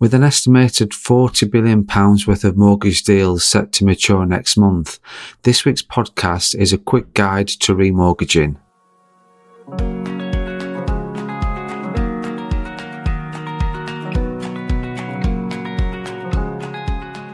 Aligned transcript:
With 0.00 0.14
an 0.14 0.22
estimated 0.22 0.90
£40 0.90 1.50
billion 1.50 1.84
worth 1.84 2.44
of 2.44 2.56
mortgage 2.56 3.02
deals 3.02 3.44
set 3.44 3.72
to 3.72 3.84
mature 3.84 4.24
next 4.24 4.56
month, 4.56 5.00
this 5.42 5.64
week's 5.64 5.82
podcast 5.82 6.54
is 6.54 6.72
a 6.72 6.78
quick 6.78 7.14
guide 7.14 7.48
to 7.48 7.74
remortgaging. 7.74 8.54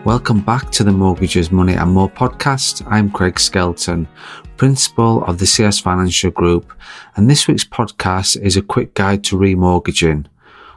Welcome 0.06 0.40
back 0.40 0.70
to 0.70 0.84
the 0.84 0.92
Mortgages, 0.92 1.52
Money 1.52 1.74
and 1.74 1.92
More 1.92 2.08
podcast. 2.08 2.82
I'm 2.90 3.10
Craig 3.10 3.38
Skelton, 3.38 4.08
Principal 4.56 5.22
of 5.24 5.36
the 5.36 5.46
CS 5.46 5.80
Financial 5.80 6.30
Group, 6.30 6.72
and 7.16 7.28
this 7.28 7.46
week's 7.46 7.66
podcast 7.66 8.40
is 8.40 8.56
a 8.56 8.62
quick 8.62 8.94
guide 8.94 9.22
to 9.24 9.36
remortgaging. 9.36 10.24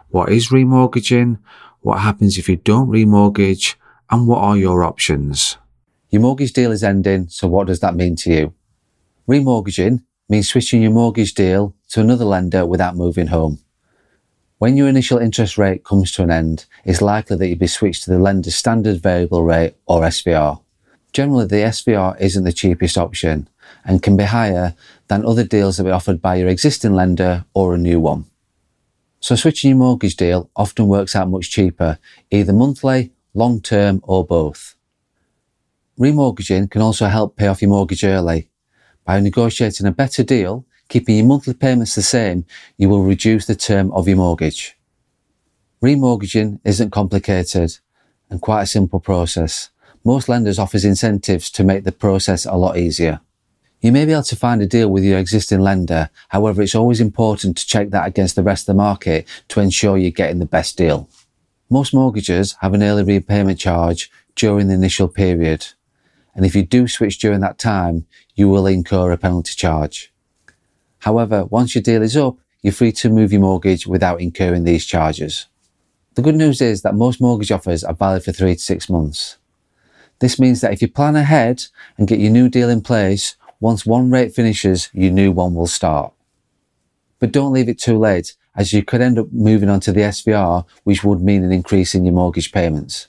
What 0.09 0.33
is 0.33 0.49
remortgaging? 0.49 1.37
What 1.87 2.01
happens 2.01 2.37
if 2.37 2.49
you 2.49 2.57
don't 2.57 2.89
remortgage, 2.89 3.75
and 4.09 4.27
what 4.27 4.39
are 4.39 4.57
your 4.57 4.83
options. 4.83 5.57
Your 6.09 6.21
mortgage 6.21 6.51
deal 6.51 6.73
is 6.73 6.83
ending, 6.83 7.29
so 7.29 7.47
what 7.47 7.67
does 7.67 7.79
that 7.79 7.95
mean 7.95 8.17
to 8.17 8.29
you? 8.29 8.53
Remortgaging 9.25 10.03
means 10.27 10.49
switching 10.49 10.81
your 10.81 10.91
mortgage 10.91 11.33
deal 11.33 11.73
to 11.89 12.01
another 12.01 12.25
lender 12.25 12.65
without 12.65 12.97
moving 12.97 13.27
home. 13.27 13.59
When 14.57 14.75
your 14.75 14.89
initial 14.89 15.17
interest 15.17 15.57
rate 15.57 15.85
comes 15.85 16.11
to 16.13 16.23
an 16.23 16.31
end, 16.31 16.65
it's 16.83 17.01
likely 17.01 17.37
that 17.37 17.47
you'll 17.47 17.57
be 17.57 17.67
switched 17.67 18.03
to 18.03 18.11
the 18.11 18.19
lender's 18.19 18.55
standard 18.55 19.01
variable 19.01 19.43
rate 19.43 19.75
or 19.85 20.01
SVR. 20.01 20.59
Generally, 21.13 21.47
the 21.47 21.55
SVR 21.55 22.19
isn't 22.19 22.43
the 22.43 22.51
cheapest 22.51 22.97
option 22.97 23.47
and 23.85 24.03
can 24.03 24.17
be 24.17 24.25
higher 24.25 24.75
than 25.07 25.25
other 25.25 25.45
deals 25.45 25.77
that 25.77 25.87
are 25.87 25.93
offered 25.93 26.21
by 26.21 26.35
your 26.35 26.49
existing 26.49 26.95
lender 26.95 27.45
or 27.53 27.75
a 27.75 27.77
new 27.77 28.01
one. 28.01 28.25
So 29.27 29.35
switching 29.35 29.71
your 29.71 29.77
mortgage 29.79 30.15
deal 30.15 30.49
often 30.55 30.87
works 30.87 31.13
out 31.13 31.29
much 31.29 31.51
cheaper, 31.51 31.99
either 32.31 32.53
monthly, 32.53 33.11
long 33.33 33.59
term, 33.59 33.99
or 34.03 34.25
both. 34.25 34.77
Remortgaging 35.99 36.71
can 36.71 36.81
also 36.81 37.07
help 37.07 37.35
pay 37.35 37.47
off 37.47 37.61
your 37.61 37.67
mortgage 37.67 38.05
early. 38.05 38.47
By 39.03 39.19
negotiating 39.19 39.85
a 39.85 39.91
better 39.91 40.23
deal, 40.23 40.65
keeping 40.87 41.17
your 41.17 41.25
monthly 41.25 41.55
payments 41.55 41.93
the 41.93 42.03
same, 42.03 42.45
you 42.77 42.87
will 42.87 43.03
reduce 43.03 43.45
the 43.45 43.55
term 43.55 43.91
of 43.91 44.07
your 44.07 44.15
mortgage. 44.15 44.77
Remortgaging 45.83 46.61
isn't 46.63 46.91
complicated 46.91 47.79
and 48.29 48.41
quite 48.41 48.61
a 48.61 48.65
simple 48.65 49.01
process. 49.01 49.71
Most 50.05 50.29
lenders 50.29 50.57
offers 50.57 50.85
incentives 50.85 51.49
to 51.51 51.65
make 51.65 51.83
the 51.83 51.91
process 51.91 52.45
a 52.45 52.55
lot 52.55 52.77
easier. 52.77 53.19
You 53.81 53.91
may 53.91 54.05
be 54.05 54.11
able 54.11 54.23
to 54.23 54.35
find 54.35 54.61
a 54.61 54.65
deal 54.65 54.89
with 54.89 55.03
your 55.03 55.19
existing 55.19 55.59
lender. 55.59 56.09
However, 56.29 56.61
it's 56.61 56.75
always 56.75 56.99
important 56.99 57.57
to 57.57 57.67
check 57.67 57.91
that 57.91 58.07
against 58.07 58.35
the 58.35 58.43
rest 58.43 58.63
of 58.63 58.73
the 58.73 58.81
market 58.81 59.27
to 59.49 59.59
ensure 59.59 59.97
you're 59.97 60.11
getting 60.11 60.39
the 60.39 60.45
best 60.45 60.77
deal. 60.77 61.07
Most 61.69 61.93
mortgages 61.93 62.55
have 62.61 62.73
an 62.73 62.81
early 62.81 63.03
repayment 63.03 63.59
charge 63.59 64.09
during 64.35 64.67
the 64.67 64.73
initial 64.73 65.07
period. 65.07 65.67
And 66.33 66.45
if 66.45 66.55
you 66.55 66.63
do 66.63 66.87
switch 66.87 67.19
during 67.19 67.41
that 67.41 67.57
time, 67.59 68.05
you 68.35 68.49
will 68.49 68.65
incur 68.65 69.11
a 69.11 69.17
penalty 69.17 69.53
charge. 69.53 70.11
However, 70.99 71.45
once 71.45 71.75
your 71.75 71.81
deal 71.81 72.01
is 72.01 72.17
up, 72.17 72.37
you're 72.61 72.73
free 72.73 72.91
to 72.93 73.09
move 73.09 73.31
your 73.31 73.41
mortgage 73.41 73.85
without 73.85 74.21
incurring 74.21 74.63
these 74.63 74.85
charges. 74.85 75.47
The 76.15 76.21
good 76.23 76.35
news 76.35 76.61
is 76.61 76.81
that 76.81 76.95
most 76.95 77.21
mortgage 77.21 77.51
offers 77.51 77.83
are 77.83 77.93
valid 77.93 78.23
for 78.23 78.31
three 78.31 78.55
to 78.55 78.61
six 78.61 78.89
months. 78.89 79.37
This 80.19 80.39
means 80.39 80.61
that 80.61 80.73
if 80.73 80.81
you 80.81 80.87
plan 80.87 81.15
ahead 81.15 81.65
and 81.97 82.07
get 82.07 82.19
your 82.19 82.31
new 82.31 82.49
deal 82.49 82.69
in 82.69 82.81
place, 82.81 83.35
once 83.59 83.85
one 83.85 84.11
rate 84.11 84.33
finishes, 84.33 84.89
your 84.93 85.11
new 85.11 85.31
one 85.31 85.53
will 85.53 85.67
start. 85.67 86.13
But 87.19 87.31
don't 87.31 87.53
leave 87.53 87.69
it 87.69 87.79
too 87.79 87.97
late, 87.97 88.35
as 88.55 88.73
you 88.73 88.83
could 88.83 89.01
end 89.01 89.17
up 89.17 89.31
moving 89.31 89.69
on 89.69 89.79
to 89.81 89.91
the 89.91 90.01
SVR, 90.01 90.65
which 90.83 91.03
would 91.03 91.21
mean 91.21 91.43
an 91.43 91.51
increase 91.51 91.95
in 91.95 92.05
your 92.05 92.13
mortgage 92.13 92.51
payments. 92.51 93.07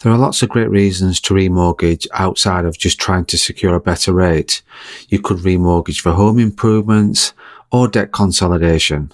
There 0.00 0.12
are 0.12 0.18
lots 0.18 0.42
of 0.42 0.50
great 0.50 0.68
reasons 0.68 1.20
to 1.22 1.34
remortgage 1.34 2.06
outside 2.12 2.66
of 2.66 2.76
just 2.76 3.00
trying 3.00 3.24
to 3.26 3.38
secure 3.38 3.74
a 3.74 3.80
better 3.80 4.12
rate. 4.12 4.62
You 5.08 5.20
could 5.20 5.38
remortgage 5.38 6.00
for 6.00 6.12
home 6.12 6.38
improvements 6.38 7.32
or 7.72 7.88
debt 7.88 8.12
consolidation. 8.12 9.12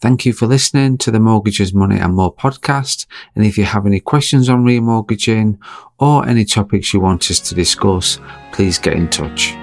Thank 0.00 0.24
you 0.24 0.32
for 0.32 0.46
listening 0.46 0.96
to 0.98 1.10
the 1.10 1.20
Mortgages, 1.20 1.74
Money 1.74 1.98
and 1.98 2.14
More 2.14 2.34
podcast. 2.34 3.04
And 3.36 3.44
if 3.44 3.58
you 3.58 3.64
have 3.64 3.84
any 3.84 4.00
questions 4.00 4.48
on 4.48 4.64
remortgaging 4.64 5.58
or 5.98 6.26
any 6.26 6.46
topics 6.46 6.94
you 6.94 7.00
want 7.00 7.30
us 7.30 7.38
to 7.40 7.54
discuss, 7.54 8.18
please 8.52 8.78
get 8.78 8.94
in 8.94 9.10
touch. 9.10 9.54